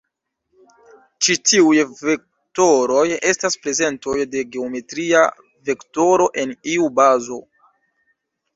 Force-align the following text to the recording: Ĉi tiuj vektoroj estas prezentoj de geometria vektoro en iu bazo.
Ĉi 1.25 1.35
tiuj 1.49 1.83
vektoroj 2.07 3.03
estas 3.33 3.59
prezentoj 3.67 4.17
de 4.33 4.43
geometria 4.57 5.23
vektoro 5.71 6.31
en 6.47 6.59
iu 6.75 6.91
bazo. 7.03 7.41